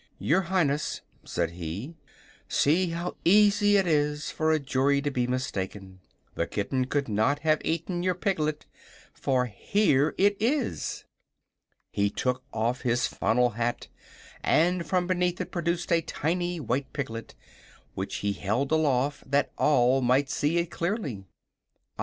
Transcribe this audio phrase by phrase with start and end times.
[0.17, 1.95] "Your Highness," said he,
[2.47, 5.99] "see how easy it is for a jury to be mistaken.
[6.33, 8.65] The kitten could not have eaten your piglet
[9.13, 11.05] for here it is!"
[11.91, 13.89] He took off his funnel hat
[14.43, 17.35] and from beneath it produced a tiny white piglet,
[17.93, 21.25] which he held aloft that all might see it clearly.